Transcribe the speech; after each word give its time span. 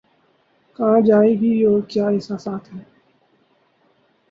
کہاں 0.79 1.01
جائیں 1.01 1.35
گی 1.41 1.63
اور 1.65 1.81
کیا 1.81 2.07
احساسات 2.07 2.73
ہیں 2.73 2.83